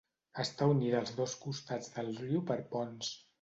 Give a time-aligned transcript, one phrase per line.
[0.43, 3.13] Està unida als dos costats del riu per ponts.